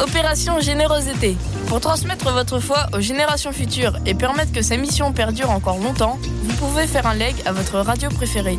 [0.00, 1.36] Opération Générosité.
[1.66, 6.18] Pour transmettre votre foi aux générations futures et permettre que sa mission perdure encore longtemps,
[6.44, 8.58] vous pouvez faire un leg à votre radio préférée.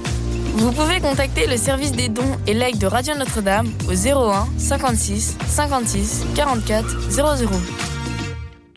[0.55, 5.37] Vous pouvez contacter le service des dons et legs de Radio Notre-Dame au 01 56
[5.47, 7.49] 56 44 00.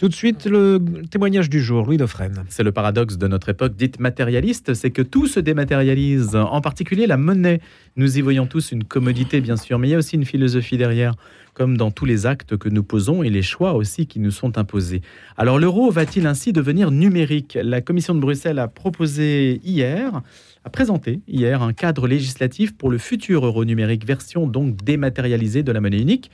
[0.03, 0.80] Tout de suite, le
[1.12, 2.45] témoignage du jour, Louis Dauphren.
[2.48, 7.07] C'est le paradoxe de notre époque dite matérialiste, c'est que tout se dématérialise, en particulier
[7.07, 7.61] la monnaie.
[7.95, 10.77] Nous y voyons tous une commodité, bien sûr, mais il y a aussi une philosophie
[10.77, 11.15] derrière,
[11.55, 14.59] comme dans tous les actes que nous posons et les choix aussi qui nous sont
[14.59, 15.02] imposés.
[15.37, 17.56] Alors l'euro va-t-il ainsi devenir numérique?
[17.62, 20.20] La Commission de Bruxelles a proposé hier,
[20.64, 25.70] a présenté hier un cadre législatif pour le futur euro numérique, version donc dématérialisée de
[25.70, 26.28] la monnaie unique.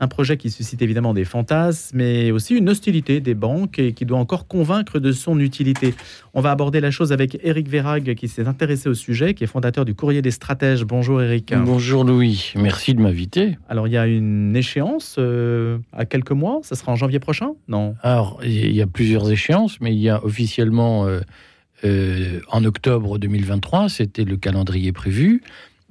[0.00, 4.04] Un projet qui suscite évidemment des fantasmes, mais aussi une hostilité des banques et qui
[4.04, 5.94] doit encore convaincre de son utilité.
[6.34, 9.46] On va aborder la chose avec Eric Verrag, qui s'est intéressé au sujet, qui est
[9.46, 10.84] fondateur du Courrier des Stratèges.
[10.84, 11.54] Bonjour Eric.
[11.56, 13.56] Bonjour Louis, merci de m'inviter.
[13.68, 17.52] Alors il y a une échéance euh, à quelques mois, ça sera en janvier prochain?
[17.68, 21.20] Non Alors il y a plusieurs échéances, mais il y a officiellement euh,
[21.84, 25.42] euh, en octobre 2023, c'était le calendrier prévu.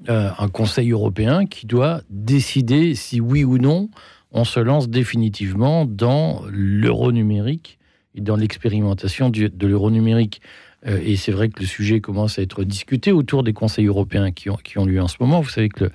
[0.09, 3.89] Euh, un Conseil européen qui doit décider si oui ou non
[4.33, 7.77] on se lance définitivement dans l'euro numérique
[8.15, 10.41] et dans l'expérimentation de l'euro numérique.
[10.87, 14.31] Euh, et c'est vrai que le sujet commence à être discuté autour des conseils européens
[14.31, 15.39] qui ont, qui ont lieu en ce moment.
[15.39, 15.89] Vous savez que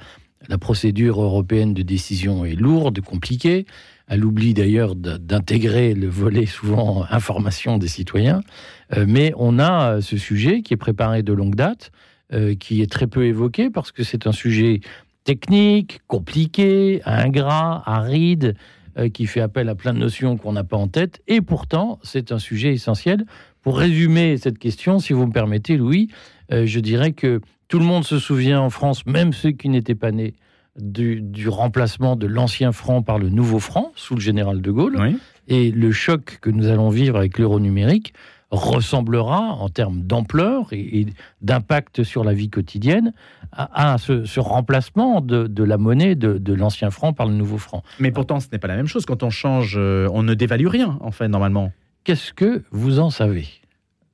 [0.48, 3.67] la procédure européenne de décision est lourde, compliquée.
[4.06, 8.41] Elle oublie d'ailleurs d'intégrer le volet souvent information des citoyens.
[8.97, 11.91] Euh, mais on a ce sujet qui est préparé de longue date
[12.33, 14.81] euh, qui est très peu évoqué parce que c'est un sujet
[15.25, 18.55] technique, compliqué, ingrat, aride,
[18.98, 21.23] euh, qui fait appel à plein de notions qu'on n'a pas en tête.
[21.29, 23.25] Et pourtant, c'est un sujet essentiel.
[23.62, 26.09] Pour résumer cette question, si vous me permettez, Louis,
[26.53, 29.95] euh, je dirais que tout le monde se souvient en France, même ceux qui n'étaient
[29.95, 30.34] pas nés,
[30.77, 35.19] du, remplacement de l'ancien franc par le nouveau franc sous le général de Gaulle.
[35.49, 38.12] Et le choc que nous allons vivre avec l'euro numérique
[38.50, 41.06] ressemblera en termes d'ampleur et,
[41.42, 43.12] d'impact sur la vie quotidienne
[43.53, 47.82] à, ce, remplacement de, la monnaie de, l'ancien franc par le nouveau franc.
[47.98, 49.06] Mais pourtant, ce n'est pas la même chose.
[49.06, 51.72] Quand on change, euh, on ne dévalue rien, en fait, normalement.
[52.04, 53.47] Qu'est-ce que vous en savez?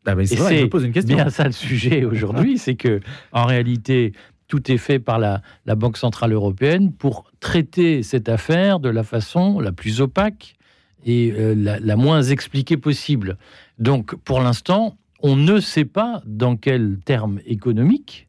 [0.06, 1.17] Ah C'est vrai, je pose une question.
[1.17, 3.00] bien ça le sujet aujourd'hui, c'est que
[3.33, 4.12] en réalité,
[4.49, 9.61] tout est fait par la, Banque Centrale Européenne pour traiter cette affaire de la façon
[9.61, 10.54] la plus opaque
[11.05, 13.37] et euh, la, moins expliquée possible.
[13.79, 18.29] Donc, pour l'instant, on ne sait pas dans quel terme économique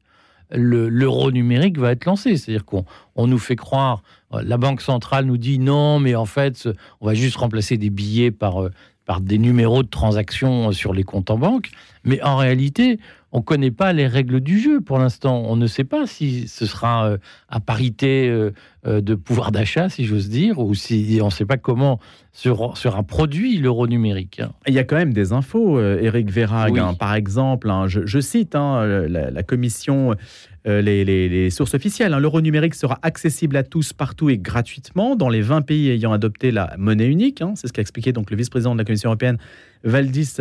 [0.52, 2.38] l'euro numérique va être lancé.
[2.38, 2.86] C'est-à-dire qu'on
[3.28, 6.69] nous fait croire, la Banque centrale nous dit non, mais en fait,
[7.02, 8.72] on va juste remplacer des billets par, euh,
[9.06, 11.72] par des numéros de transactions sur les comptes en banque.
[12.03, 13.00] Mais en réalité,
[13.35, 15.44] on ne connaît pas les règles du jeu pour l'instant.
[15.46, 17.18] On ne sait pas si ce sera euh,
[17.50, 18.51] à parité euh,
[18.88, 22.00] euh, de pouvoir d'achat, si j'ose dire, ou si on ne sait pas comment
[22.31, 24.40] sera, produit l'euro numérique.
[24.40, 24.53] Hein.
[24.68, 26.94] Il y a quand même des infos, Eric Verrag, hein.
[26.94, 27.69] par exemple.
[27.69, 30.16] Hein, je, cite la, commission.
[30.63, 32.13] Les, sources officielles.
[32.13, 36.51] L'euro numérique sera accessible à tous partout et gratuitement dans les 20 pays ayant adopté
[36.51, 37.44] la monnaie unique.
[37.56, 39.38] C'est ce qu'a expliqué donc le vice-président de la Commission européenne,
[39.84, 40.38] Valdis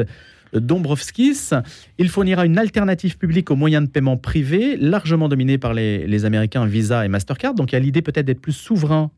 [0.60, 1.50] Dombrovskis.
[1.98, 6.66] Il fournira une alternative publique aux moyens de paiement privés, largement dominés par les, Américains
[6.66, 7.54] Visa et Mastercard.
[7.54, 9.10] Donc il y a l'idée peut-être d'être plus souverain,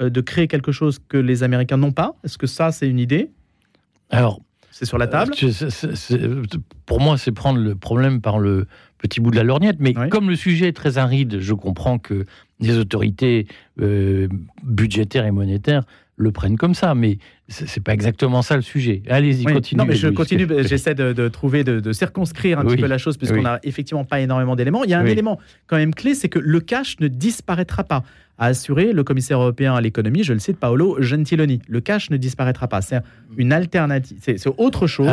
[0.00, 2.14] euh, de créer quelque chose que les Américains n'ont pas.
[2.24, 3.30] Est-ce que ça, c'est une idée?
[4.10, 4.40] Alors,
[4.70, 5.34] c'est sur la table?
[5.42, 6.42] euh,
[6.86, 8.66] Pour moi, c'est prendre le problème par le
[8.98, 9.76] petit bout de la lorgnette.
[9.80, 12.26] Mais comme le sujet est très aride, je comprends que
[12.60, 13.46] les autorités
[13.80, 14.28] euh,
[14.62, 15.84] budgétaires et monétaires
[16.20, 19.02] le prennent comme ça, mais c'est pas exactement ça le sujet.
[19.08, 19.82] Allez-y, continuez.
[19.82, 23.42] Non, mais je continue, j'essaie de, trouver, de, circonscrire un petit peu la chose, puisqu'on
[23.42, 24.84] n'a effectivement pas énormément d'éléments.
[24.84, 28.04] Il y a un élément quand même clé, c'est que le cash ne disparaîtra pas,
[28.38, 31.60] a assuré le commissaire européen à l'économie, je le cite, Paolo Gentiloni.
[31.68, 32.82] Le cash ne disparaîtra pas.
[32.82, 33.00] C'est
[33.36, 35.08] une alternative, c'est autre chose,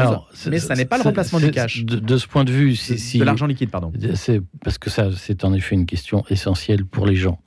[0.49, 1.83] mais ça n'est pas le remplacement du cash.
[1.83, 3.93] De, ce point de vue, si, de l'argent liquide, pardon.
[4.15, 7.39] C'est parce que ça, c'est en effet une question essentielle pour les gens.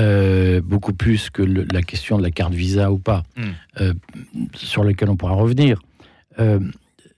[0.00, 3.42] Euh, beaucoup plus que la question de la carte Visa ou pas, hmm.
[3.80, 3.94] euh,
[4.54, 5.80] sur laquelle on pourra revenir.
[6.40, 6.58] Euh,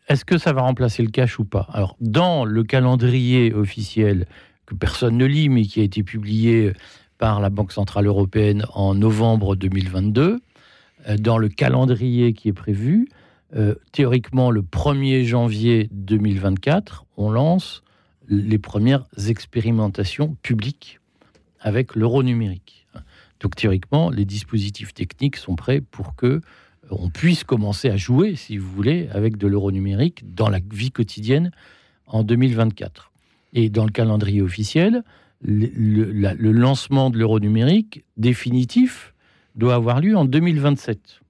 [0.08, 1.66] est-ce que ça va remplacer le cash ou pas?
[1.72, 4.26] Alors, dans le calendrier officiel
[4.66, 6.72] que personne ne lit, mais qui a été publié
[7.16, 10.40] par la Banque Centrale Européenne en novembre 2022,
[11.18, 13.08] dans le calendrier qui est prévu,
[13.92, 17.82] théoriquement, le 1er janvier 2024, on lance
[18.28, 21.00] les premières expérimentations publiques
[21.60, 22.86] avec l'euro numérique.
[23.40, 26.40] Donc théoriquement, les dispositifs techniques sont prêts pour que euh,
[26.90, 30.90] on puisse commencer à jouer, si vous voulez, avec de l'euro numérique dans la vie
[30.90, 31.50] quotidienne
[32.06, 33.12] en 2024.
[33.52, 35.02] Et dans le calendrier officiel,
[35.42, 39.14] le, lancement de l'euro numérique définitif
[39.54, 41.20] doit avoir lieu en 2027.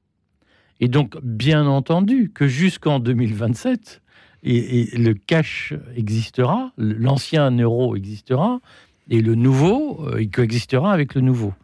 [0.80, 4.02] Et donc, bien entendu, que jusqu'en 2027,
[4.42, 8.60] et, le cash existera, l'ancien euro existera,
[9.08, 11.54] et le nouveau, euh, il coexistera avec le nouveau.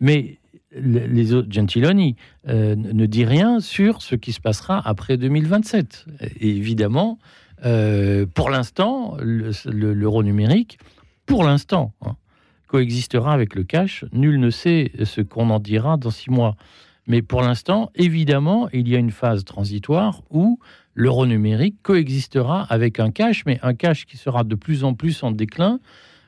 [0.00, 0.38] Mais
[0.76, 2.16] les Gentiloni
[2.48, 6.06] euh, ne dit rien sur ce qui se passera après 2027.
[6.40, 7.18] Et évidemment,
[7.64, 10.78] euh, pour l'instant, l'euro numérique,
[11.26, 12.16] pour l'instant, hein,
[12.66, 14.04] coexistera avec le cash.
[14.12, 16.56] Nul ne sait ce qu'on en dira dans six mois.
[17.06, 20.58] Mais pour l'instant, évidemment, il y a une phase transitoire où
[20.94, 25.22] l'euro numérique coexistera avec un cash, mais un cash qui sera de plus en plus
[25.22, 25.80] en déclin.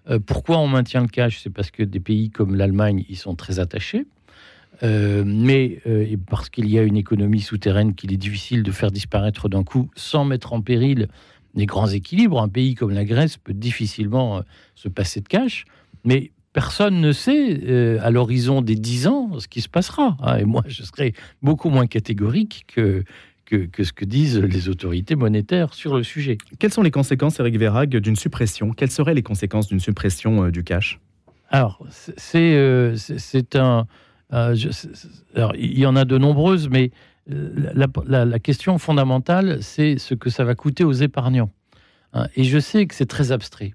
[0.09, 1.41] Euh, pourquoi on maintient le cash?
[1.43, 4.07] C'est parce que des pays comme l'Allemagne y sont très attachés.
[4.83, 8.91] Euh, mais euh, parce qu'il y a une économie souterraine qu'il est difficile de faire
[8.91, 11.09] disparaître d'un coup sans mettre en péril
[11.55, 12.41] les grands équilibres.
[12.41, 14.43] Un pays comme la Grèce peut difficilement
[14.75, 15.65] se passer de cash,
[16.05, 20.19] mais personne ne sait à l'horizon des dix ans ce qui se passera.
[20.21, 20.37] Hein.
[20.37, 23.05] et moi, je serais beaucoup moins catégorique que,
[23.47, 26.37] que, ce que disent les autorités monétaires sur le sujet.
[26.59, 28.73] Quelles sont les conséquences, Eric Verrag, d'une suppression?
[28.73, 31.01] Quelles seraient les conséquences d'une suppression euh, du cash?
[31.51, 32.97] Alors, c'est euh,
[33.55, 33.87] un...
[34.33, 34.57] Euh,
[35.35, 36.91] alors, il y en a de nombreuses, mais
[37.29, 41.51] la, question fondamentale, c'est ce que ça va coûter aux épargnants.
[42.13, 42.29] Hein.
[42.37, 43.73] et je sais que c'est très abstrait.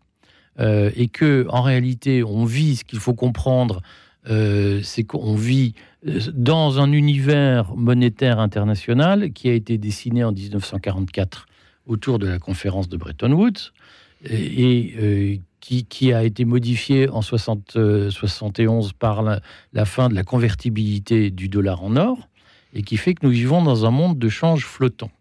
[0.59, 3.81] et que en réalité, on vit ce qu'il faut comprendre
[4.29, 5.73] euh, c'est qu'on vit
[6.07, 11.47] euh, dans un univers monétaire international qui a été dessiné en 1944
[11.87, 13.71] autour de la conférence de Bretton Woods
[14.29, 21.49] et, euh, qui, a été modifié en 1971 par la, fin de la convertibilité du
[21.49, 22.29] dollar en or
[22.73, 25.11] et qui fait que nous vivons dans un monde de change flottant.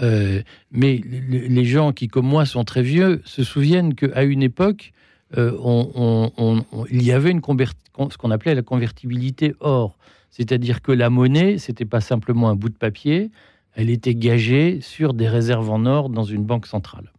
[0.00, 4.92] mais les gens qui, comme moi, sont très vieux, se souviennent qu'à une époque,
[5.36, 6.60] euh,
[6.90, 9.96] il y avait une ce qu'on appelait la convertibilité or.
[10.30, 13.30] C'est-à-dire que la monnaie, c'était pas simplement un bout de papier,
[13.74, 17.12] elle était gagée sur des réserves en or dans une banque centrale.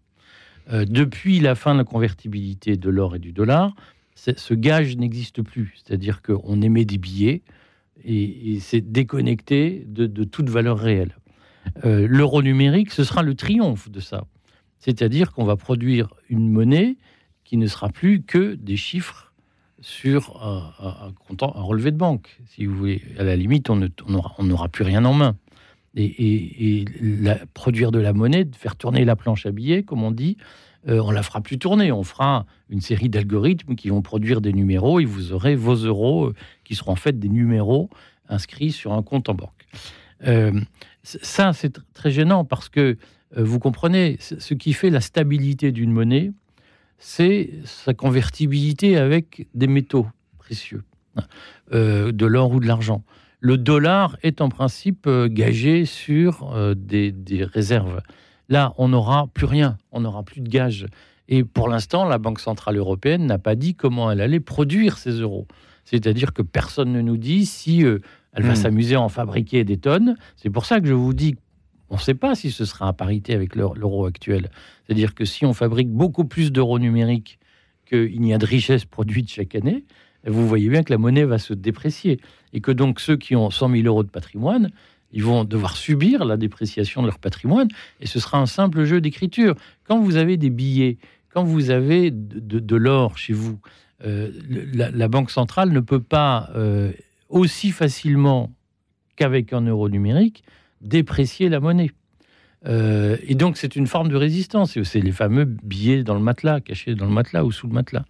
[0.72, 3.76] Euh, depuis la fin de la convertibilité de l'or et du dollar,
[4.16, 5.74] ce gage n'existe plus.
[5.76, 7.44] C'est-à-dire qu'on émet des billets
[8.04, 11.16] et, c'est déconnecté de, toute valeur réelle.
[11.84, 14.26] Euh, l'euro numérique, ce sera le triomphe de ça.
[14.80, 16.96] C'est-à-dire qu'on va produire une monnaie
[17.46, 19.32] qui ne sera plus que des chiffres
[19.80, 22.40] sur un, un, relevé de banque.
[22.48, 23.80] Si vous voulez, à la limite, on
[24.40, 25.38] n'aura plus rien en main.
[25.96, 26.84] Et,
[27.54, 30.38] produire de la monnaie, faire tourner la planche à billets, comme on dit,
[30.88, 31.92] euh, on la fera plus tourner.
[31.92, 36.28] On fera une série d'algorithmes qui vont produire des numéros et vous aurez vos euros
[36.28, 37.90] euh, qui seront en fait des numéros
[38.28, 39.66] inscrits sur un compte en banque.
[40.26, 40.60] Euh,
[41.04, 42.98] ça, c'est très gênant parce que
[43.36, 46.32] vous comprenez, ce qui fait la stabilité d'une monnaie,
[47.08, 50.08] c'est sa convertibilité avec des métaux
[50.40, 50.84] précieux,
[51.72, 53.04] euh, de l'or ou de l'argent.
[53.40, 57.14] Le dollar est en principe euh, gagé sur euh, des,
[57.44, 58.02] réserves.
[58.50, 60.88] Là, on n'aura plus rien, on n'aura plus de gage.
[61.30, 65.12] Et pour l'instant, la Banque Centrale Européenne n'a pas dit comment elle allait produire ces
[65.12, 65.46] euros.
[65.84, 68.56] C'est-à-dire que personne ne nous dit si elle va hmm.
[68.56, 70.18] s'amuser à en fabriquer des tonnes.
[70.38, 71.36] C'est pour ça que je vous dis
[71.90, 74.50] on ne sait pas si ce sera à parité avec l'euro actuel.
[74.86, 77.40] C'est-à-dire que si on fabrique beaucoup plus d'euros numériques
[77.86, 79.86] qu'il n'y a de richesse produite chaque année,
[80.26, 82.20] vous voyez bien que la monnaie va se déprécier.
[82.54, 84.72] Et que donc ceux qui ont 100 000 euros de patrimoine,
[85.12, 87.68] ils vont devoir subir la dépréciation de leur patrimoine.
[88.02, 89.56] Et ce sera un simple jeu d'écriture.
[89.88, 90.98] Quand vous avez des billets,
[91.30, 93.60] quand vous avez de, l'or chez vous,
[94.04, 94.32] euh,
[94.74, 96.92] la, Banque centrale ne peut pas euh,
[97.30, 98.52] aussi facilement
[99.16, 100.44] qu'avec un euro numérique
[100.82, 101.92] déprécier la monnaie.
[102.68, 104.82] Euh, et donc, c'est une forme de résistance.
[104.84, 108.06] C'est les fameux billets dans le matelas, cachés dans le matelas ou sous le matelas.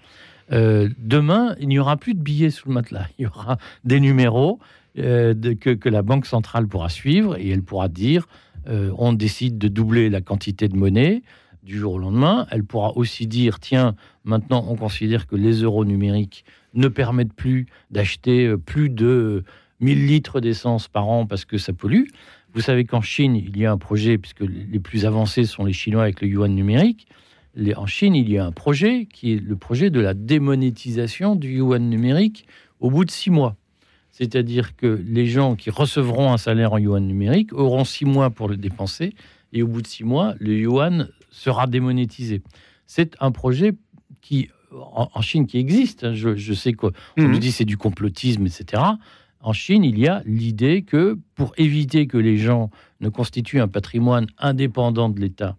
[0.52, 3.08] Euh, demain, il n'y aura plus de billets sous le matelas.
[3.18, 4.60] Il y aura des numéros
[4.98, 8.28] euh, que, la Banque centrale pourra suivre et elle pourra dire
[8.98, 11.22] on décide de doubler la quantité de monnaie
[11.62, 12.48] du jour au lendemain.
[12.50, 17.68] Elle pourra aussi dire tiens, maintenant, on considère que les euros numériques ne permettent plus
[17.92, 19.44] d'acheter plus de
[19.82, 22.06] 1000 litres d'essence par an parce que ça pollue.
[22.56, 25.74] Vous savez qu'en Chine, il y a un projet, puisque les plus avancés sont les
[25.74, 27.06] Chinois avec le yuan numérique.
[27.76, 31.58] En Chine, il y a un projet qui est le projet de la démonétisation du
[31.58, 32.48] yuan numérique
[32.80, 33.58] au bout de six mois.
[34.12, 38.48] C'est-à-dire que les gens qui recevront un salaire en yuan numérique auront six mois pour
[38.48, 39.14] le dépenser,
[39.52, 42.42] et au bout de six mois, le yuan sera démonétisé.
[42.88, 43.74] C'est un projet
[44.22, 46.06] qui, en, Chine, qui existe.
[46.06, 46.14] Hein.
[46.14, 47.26] Je, sais qu'on mmh.
[47.26, 48.82] nous dit c'est du complotisme, etc
[49.46, 53.68] en Chine, il y a l'idée que pour éviter que les gens ne constituent un
[53.68, 55.56] patrimoine indépendant de l'État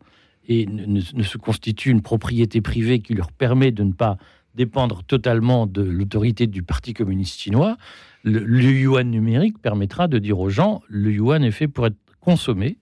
[0.49, 4.19] et ne, se constituent une propriété privée qui leur permet de ne pas
[4.57, 7.77] dépendre totalement de l'autorité du Parti communiste chinois,
[8.25, 11.97] le, le, yuan numérique permettra de dire aux gens le yuan est fait pour être
[12.21, 12.79] consommé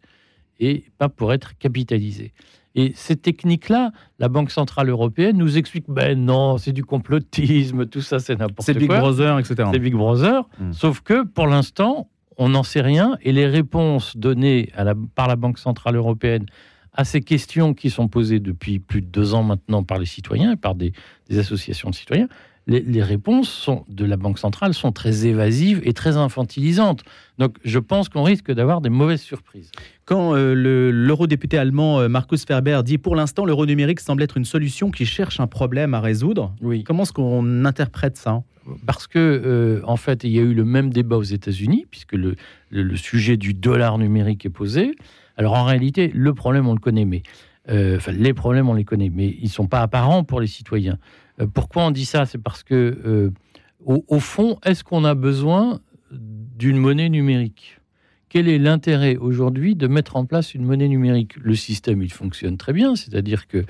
[0.59, 2.33] et pas pour être capitalisé.
[2.77, 8.01] Et ces techniques-là, la Banque Centrale Européenne nous explique ben non, c'est du complotisme, tout
[8.01, 8.65] ça c'est n'importe quoi.
[8.67, 9.55] C'est Big Brother, etc.
[9.73, 14.71] C'est Big Brother, sauf que pour l'instant, on n'en sait rien et les réponses données
[14.75, 16.47] à la- par la Banque Centrale Européenne
[16.93, 20.53] à ces questions qui sont posées depuis plus de deux ans maintenant par les citoyens
[20.53, 20.93] et par des,
[21.29, 22.29] des associations de citoyens,
[22.67, 27.03] les, les réponses sont, de la Banque centrale sont très évasives et très infantilisantes.
[27.39, 29.71] Donc je pense qu'on risque d'avoir des mauvaises surprises.
[30.07, 34.37] Quand euh, le- l'eurodéputé allemand euh, Markus Ferber dit pour l'instant l'euro numérique semble être
[34.37, 36.85] une solution qui cherche un problème à résoudre, Oui.
[36.85, 38.43] comment est-ce qu'on interprète ça?
[38.87, 42.15] Parce que, euh, en fait, il y a eu le même débat aux États-Unis, puisque
[42.15, 42.35] le,
[42.71, 44.93] le- le sujet du dollar numérique est posé.
[45.37, 47.23] Alors, en réalité, le problème, on le connaît, mais.
[47.69, 50.47] euh, Enfin, les problèmes, on les connaît, mais ils ne sont pas apparents pour les
[50.47, 50.97] citoyens.
[51.41, 52.27] Euh, pourquoi on dit ça?
[52.27, 53.31] C'est parce que, euh,
[53.85, 57.81] au, fond, est-ce qu'on a besoin d'une monnaie numérique?
[58.29, 61.37] Quel est l'intérêt aujourd'hui de mettre en place une monnaie numérique?
[61.37, 63.65] Le système, il fonctionne très bien, c'est-à-dire que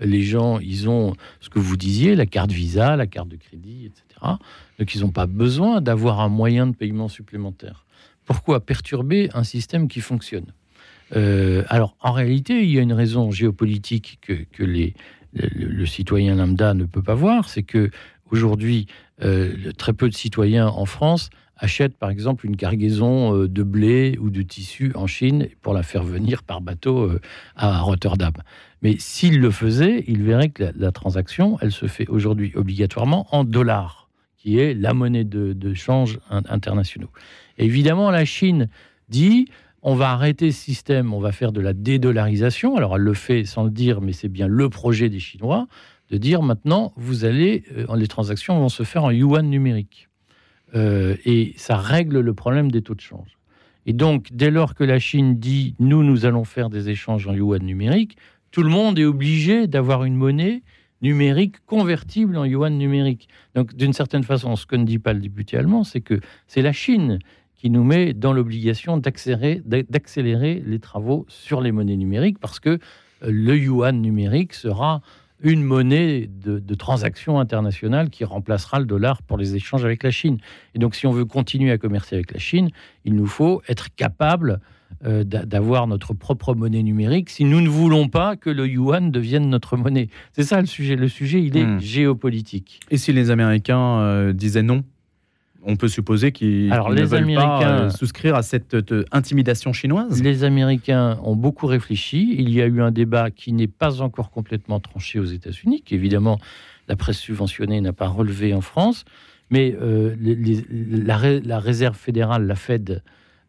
[0.00, 3.86] les gens, ils ont ce que vous disiez, la carte Visa, la carte de crédit,
[3.86, 4.34] etc.
[4.78, 7.86] Donc, ils n'ont pas besoin d'avoir un moyen de paiement supplémentaire.
[8.24, 10.46] Pourquoi perturber un système qui fonctionne?
[11.16, 14.94] Euh, Alors, en réalité, il y a une raison géopolitique que, que les,
[15.32, 17.90] le, citoyen lambda ne peut pas voir, c'est que
[18.30, 18.86] aujourd'hui,
[19.22, 24.16] euh, très peu de citoyens en France achètent, par exemple, une cargaison euh, de blé
[24.20, 27.20] ou de tissu en Chine pour la faire venir par bateau euh,
[27.54, 28.32] à Rotterdam.
[28.82, 33.44] Mais s'ils le faisaient, ils verraient que la, transaction, elle se fait aujourd'hui obligatoirement en
[33.44, 34.08] dollars,
[34.38, 37.10] qui est la monnaie de, change in- internationaux.
[37.58, 38.68] Évidemment, la Chine
[39.10, 39.48] dit
[39.82, 42.76] on va arrêter ce système, on va faire de la dédollarisation.
[42.76, 45.66] Alors elle le fait sans le dire, mais c'est bien le projet des Chinois
[46.10, 50.08] de dire maintenant, vous allez, euh, les transactions vont se faire en yuan numérique.
[50.74, 53.38] Euh, et ça règle le problème des taux de change.
[53.86, 57.34] Et donc, dès lors que la Chine dit nous, nous allons faire des échanges en
[57.34, 58.16] yuan numérique,
[58.50, 60.62] tout le monde est obligé d'avoir une monnaie
[61.02, 63.28] numérique convertible en yuan numérique.
[63.54, 66.62] Donc, d'une certaine façon, ce que ne dit pas le député allemand, c'est que c'est
[66.62, 67.20] la Chine
[67.60, 72.78] qui nous met dans l'obligation d'accélérer, les travaux sur les monnaies numériques parce que euh,
[73.22, 75.02] le yuan numérique sera
[75.42, 80.10] une monnaie de, de transaction internationale qui remplacera le dollar pour les échanges avec la
[80.10, 80.38] Chine.
[80.74, 82.70] Et donc, si on veut continuer à commercer avec la Chine,
[83.04, 84.60] il nous faut être capable
[85.04, 89.10] euh, d'a- d'avoir notre propre monnaie numérique si nous ne voulons pas que le yuan
[89.10, 90.08] devienne notre monnaie.
[90.32, 90.96] C'est ça le sujet.
[90.96, 91.78] Le sujet, il est Hmm.
[91.80, 92.80] géopolitique.
[92.90, 94.82] Et si les Américains euh, disaient non
[95.62, 99.04] on peut supposer qu'ils Alors, ne les veulent pas Américains- euh, souscrire à cette euh,
[99.12, 100.22] intimidation chinoise.
[100.22, 102.34] Les Américains ont beaucoup réfléchi.
[102.38, 106.38] Il y a eu un débat qui n'est pas encore complètement tranché aux États-Unis, qu'évidemment
[106.88, 109.04] la presse subventionnée n'a pas relevé en France.
[109.50, 113.02] Mais euh, les- les- la, ré- la réserve fédérale, la Fed,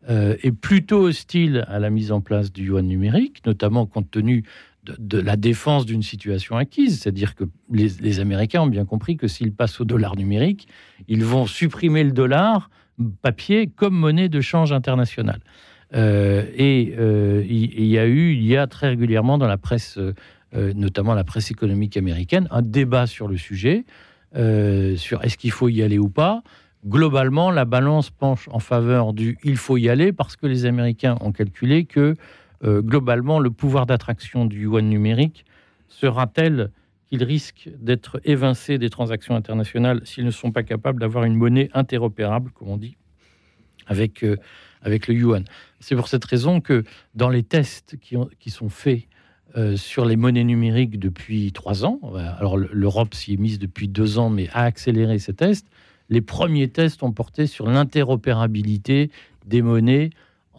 [0.09, 4.43] euh, est plutôt hostile à la mise en place du yuan numérique, notamment compte tenu
[4.83, 6.99] de, la défense d'une situation acquise.
[6.99, 10.67] C'est-à-dire que les, Américains ont bien compris que s'ils passent au dollar numérique,
[11.07, 12.69] ils vont supprimer le dollar
[13.21, 15.41] papier comme monnaie de change internationale.
[15.93, 19.97] Euh, et euh, il y a eu, il y a très régulièrement dans la presse,
[19.97, 23.85] euh, notamment la presse économique américaine, un débat sur le sujet,
[24.33, 26.41] sur est-ce qu'il faut y aller ou pas.
[26.87, 31.15] Globalement, la balance penche en faveur du il faut y aller parce que les Américains
[31.21, 32.15] ont calculé que
[32.63, 35.45] euh, globalement le pouvoir d'attraction du yuan numérique
[35.87, 36.71] sera tel
[37.07, 41.69] qu'il risque d'être évincé des transactions internationales s'ils ne sont pas capables d'avoir une monnaie
[41.73, 42.95] interopérable, comme on dit,
[43.87, 44.37] avec, euh,
[44.81, 45.43] avec le yuan?
[45.79, 46.83] C'est pour cette raison que
[47.15, 49.03] dans les tests qui, ont- qui sont faits
[49.57, 51.99] euh, sur les monnaies numériques depuis trois ans,
[52.37, 55.67] alors le- l'Europe s'y est mise depuis deux ans, mais a accéléré ces tests,
[56.09, 59.11] les premiers tests ont porté sur l'interopérabilité
[59.45, 60.11] des monnaies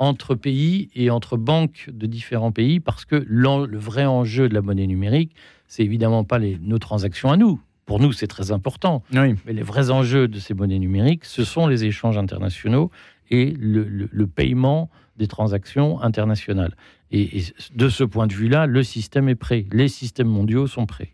[0.02, 4.61] entre pays et entre banques de différents pays, parce que le vrai enjeu de la
[4.62, 5.32] monnaie numérique,
[5.68, 7.61] c'est évidemment pas les, nos transactions à nous.
[7.87, 9.02] Pour nous, c'est très important.
[9.12, 9.35] Oui.
[9.47, 12.90] Mais les vrais enjeux de ces monnaies numériques, ce sont les échanges internationaux
[13.30, 16.75] et le, le- le paiement des transactions internationales.
[17.12, 17.42] Et, et
[17.76, 19.66] de ce point de vue-là, le système est prêt.
[19.73, 21.12] Les systèmes mondiaux sont prêts.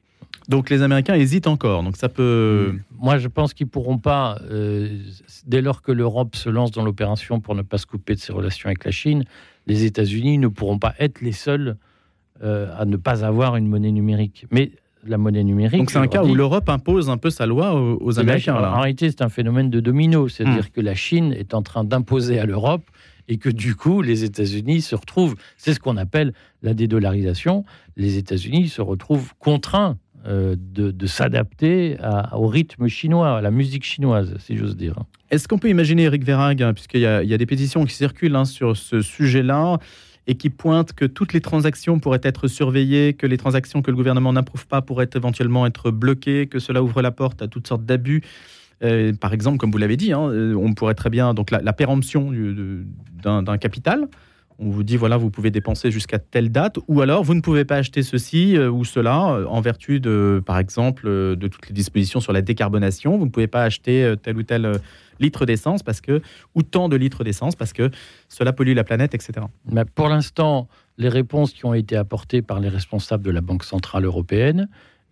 [0.48, 1.82] Donc les Américains hésitent encore.
[1.82, 2.74] Donc ça peut.
[2.98, 4.98] Moi, je pense qu'ils pourront pas, euh,
[5.46, 8.32] dès lors que l'Europe se lance dans l'opération pour ne pas se couper de ses
[8.32, 9.24] relations avec la Chine,
[9.66, 11.76] les États-Unis ne pourront pas être les seuls
[12.42, 14.46] euh, à ne pas avoir une monnaie numérique.
[14.50, 14.72] Mais
[15.06, 15.78] la monnaie numérique.
[15.78, 18.60] Donc c'est un cas où l'Europe impose un peu sa loi aux, Américains.
[18.60, 18.74] Là.
[18.74, 20.74] En réalité, c'est un phénomène de domino, c'est-à-dire Hmm.
[20.74, 22.82] que la Chine est en train d'imposer à l'Europe
[23.28, 27.64] et que du coup, les États-Unis se retrouvent, c'est ce qu'on appelle la dédollarisation,
[27.96, 29.98] les États-Unis se retrouvent contraints
[30.28, 31.96] de, de s'adapter
[32.32, 34.94] au rythme chinois, à la musique chinoise, si j'ose dire.
[35.30, 37.84] Est-ce qu'on peut imaginer, Eric Verrag, hein, puisqu'il y, a- il y a des pétitions
[37.84, 39.78] qui circulent hein, sur ce sujet-là
[40.26, 43.96] et qui pointent que toutes les transactions pourraient être surveillées, que les transactions que le
[43.96, 47.84] gouvernement n'approuve pas pourraient éventuellement être bloquées, que cela ouvre la porte à toutes sortes
[47.86, 48.22] d'abus?
[48.84, 51.60] Euh, Par exemple, comme vous l'avez dit, hein, euh, on pourrait très bien, donc la,
[51.62, 52.30] la péremption
[53.22, 54.06] d'un capital,
[54.58, 57.64] on vous dit, voilà, vous pouvez dépenser jusqu'à telle date, ou alors vous ne pouvez
[57.64, 61.68] pas acheter ceci euh, ou cela euh, en vertu de, par exemple, euh, de toutes
[61.68, 63.16] les dispositions sur la décarbonation.
[63.18, 64.72] Vous ne pouvez pas acheter tel ou tel
[65.20, 66.22] litre d'essence parce que,
[66.54, 67.90] ou tant de litres d'essence parce que
[68.28, 69.46] cela pollue la planète, etc.
[69.70, 73.64] Mais pour l'instant, les réponses qui ont été apportées par les responsables de la Banque
[73.64, 74.68] Centrale Européenne,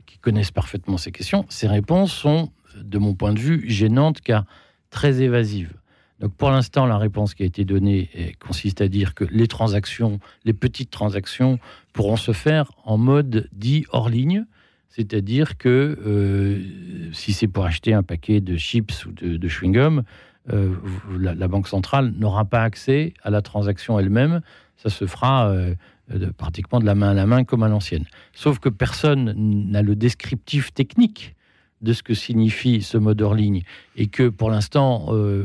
[0.07, 2.50] qui connaissent parfaitement ces questions, ces réponses sont,
[2.81, 4.45] de mon point de vue, gênantes car
[4.91, 5.73] très évasives.
[6.21, 10.19] Donc pour l'instant, la réponse qui a été donnée consiste à dire que les transactions,
[10.45, 11.59] les petites transactions,
[11.93, 14.47] pourront se faire en mode dit hors ligne,
[14.89, 20.05] c'est-à-dire que euh, si c'est pour acheter un paquet de chips ou de, de chewing-gum,
[20.53, 20.75] euh,
[21.19, 24.41] la, Banque centrale n'aura pas accès à la transaction elle-même.
[24.77, 25.75] Ça se fera euh,
[26.39, 28.05] pratiquement de la main à la main comme à l'ancienne.
[28.33, 29.35] Sauf que personne
[29.71, 31.36] n'a le descriptif technique
[31.83, 33.62] de ce que signifie ce mode hors ligne
[33.97, 35.45] et que pour l'instant euh,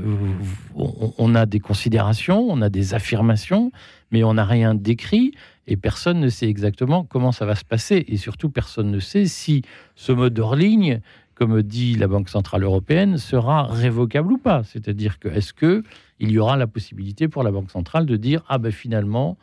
[0.75, 3.71] on, a des considérations, on a des affirmations,
[4.11, 5.33] mais on n'a rien décrit
[5.67, 9.25] et personne ne sait exactement comment ça va se passer et surtout personne ne sait
[9.25, 9.61] si
[9.95, 11.01] ce mode hors ligne
[11.35, 14.63] comme dit la Banque Centrale Européenne, sera révocable ou pas.
[14.63, 15.81] C'est-à-dire que est-ce que
[16.19, 19.37] il y aura la possibilité pour la Banque Centrale de dire ah ben finalement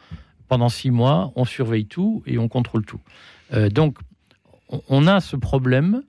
[0.46, 3.00] pendant six mois on surveille tout et on contrôle tout.
[3.52, 3.98] Euh, donc
[4.68, 6.02] on- on a ce problème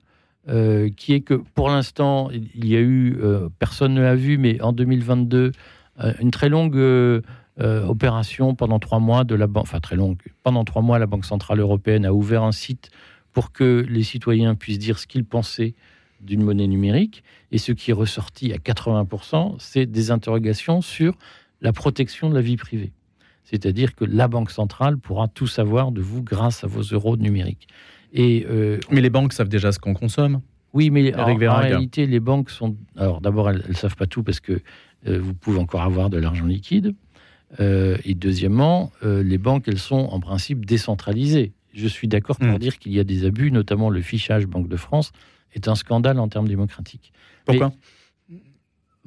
[0.48, 4.38] euh, qui est que pour l'instant il y a eu euh, personne ne l'a vu
[4.38, 5.52] mais en 2022
[6.00, 6.80] euh, une très longue
[7.58, 11.26] opération pendant trois mois de la banque, enfin très longue, pendant trois mois la Banque
[11.26, 12.90] Centrale Européenne a ouvert un site
[13.34, 15.74] pour que les citoyens puissent dire ce qu'ils pensaient
[16.22, 17.22] d'une monnaie numérique.
[17.52, 21.16] Et ce qui est ressorti à 80%, c'est des interrogations sur
[21.60, 22.92] la protection de la vie privée.
[23.44, 27.68] C'est-à-dire que la Banque centrale pourra tout savoir de vous grâce à vos euros numériques.
[28.12, 30.40] Et euh, Mais les banques savent déjà ce qu'on consomme.
[30.72, 32.76] oui, mais en, réalité, les banques sont.
[32.96, 34.60] Alors, d'abord, elles ne savent pas tout parce que
[35.06, 36.94] euh, vous pouvez encore avoir de l'argent liquide.
[37.58, 41.52] Euh, et deuxièmement, les banques, elles sont en principe décentralisées.
[41.72, 42.58] Je suis d'accord pour Mm.
[42.58, 45.12] dire qu'il y a des abus, notamment le fichage Banque de France
[45.54, 47.12] est un scandale en termes démocratiques.
[47.44, 47.72] Pourquoi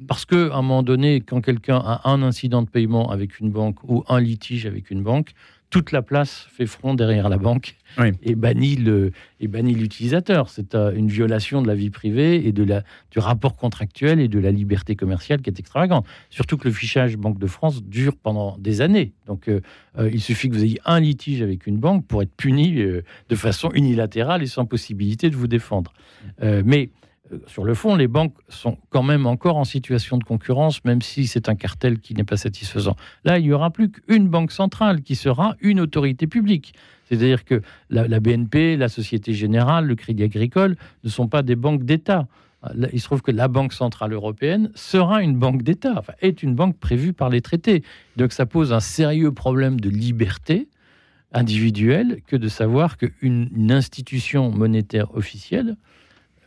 [0.06, 3.50] Parce que à un moment donné, quand quelqu'un a un incident de paiement avec une
[3.50, 5.32] banque ou un litige avec une banque,
[5.74, 8.12] toute la place fait front derrière la banque Oui.
[8.22, 9.10] et bannit le
[9.40, 10.48] et bannit l'utilisateur.
[10.48, 14.28] C'est euh, une violation de la vie privée et de la du rapport contractuel et
[14.28, 16.06] de la liberté commerciale qui est extravagante.
[16.30, 19.14] Surtout que le fichage Banque de France dure pendant des années.
[19.26, 19.62] Donc euh,
[19.98, 23.02] euh, il suffit que vous ayez un litige avec une banque pour être puni euh,
[23.28, 25.92] de façon unilatérale et sans possibilité de vous défendre.
[26.40, 26.90] Euh, mais
[27.46, 31.26] sur le fond, les banques sont quand même encore en situation de concurrence, même si
[31.26, 32.96] c'est un cartel qui n'est pas satisfaisant.
[33.24, 36.74] Là, il n'y aura plus qu'une banque centrale qui sera une autorité publique.
[37.08, 41.84] C'est-à-dire que la, BNP, la Société Générale, le Crédit Agricole ne sont pas des banques
[41.84, 42.26] d'État.
[42.92, 46.78] Il se trouve que la Banque Centrale Européenne sera une banque d'État, est une banque
[46.78, 47.82] prévue par les traités.
[48.16, 50.68] Donc ça pose un sérieux problème de liberté
[51.32, 55.76] individuelle que de savoir qu'une une institution monétaire officielle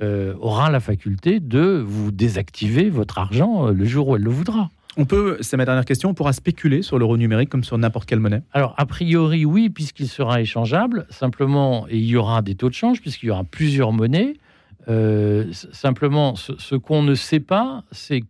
[0.01, 4.29] euh, aura la faculté de vous désactiver votre argent euh, le jour où elle le
[4.29, 4.69] voudra.
[4.99, 8.07] On peut, c'est ma dernière question, on pourra spéculer sur l'euro numérique comme sur n'importe
[8.07, 8.41] quelle monnaie.
[8.51, 11.05] Alors, a priori, oui, puisqu'il sera échangeable.
[11.11, 14.37] Simplement, il y aura des taux de change, puisqu'il y aura plusieurs monnaies.
[14.87, 18.23] Euh, simplement, ce, ce qu'on ne sait pas, c'est,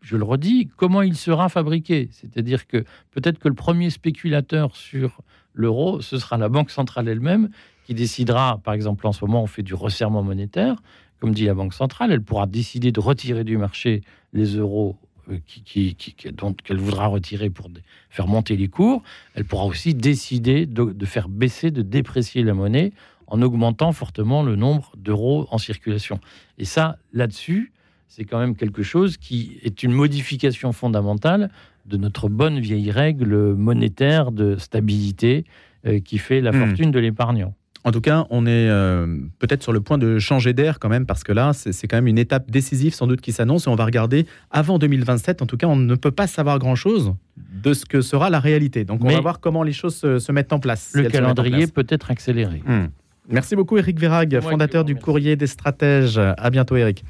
[0.00, 2.08] je le redis, comment il sera fabriqué.
[2.12, 5.20] C'est-à-dire que peut-être que le premier spéculateur sur
[5.52, 7.50] l'euro, ce sera la Banque centrale elle-même
[7.84, 10.76] qui décidera, par exemple, en ce moment, on fait du resserrement monétaire.
[11.24, 14.02] Comme dit la Banque centrale, elle pourra décider de retirer du marché
[14.34, 14.96] les euros
[15.30, 17.70] euh, qui, qui- qui- qui- dont qu'elle voudra retirer pour
[18.10, 19.02] faire monter les cours.
[19.34, 22.92] Elle pourra aussi décider de, de faire baisser, de déprécier la monnaie
[23.26, 26.20] en augmentant fortement le nombre d'euros en circulation.
[26.58, 27.72] Et ça, là-dessus,
[28.06, 31.50] c'est quand même quelque chose qui est une modification fondamentale
[31.86, 35.46] de notre bonne vieille règle monétaire de stabilité
[35.86, 36.66] euh, qui fait la Hmm.
[36.66, 37.54] fortune de l'épargnant.
[37.86, 41.04] En tout cas, on est euh, peut-être sur le point de changer d'air quand même,
[41.04, 43.74] parce que là, c'est quand même une étape décisive sans doute qui s'annonce, et on
[43.74, 45.42] va regarder avant 2027.
[45.42, 48.84] En tout cas, on ne peut pas savoir grand-chose de ce que sera la réalité.
[48.84, 50.92] Donc, on Mais- va voir comment les choses se, se mettent en place.
[50.94, 51.70] Le calendrier place.
[51.72, 52.62] peut être accéléré.
[52.66, 52.86] Hmm.
[53.28, 54.96] Merci beaucoup, Eric qui fondateur du.
[54.96, 56.18] Courrier des Stratèges.
[56.18, 57.04] À bientôt, Eric.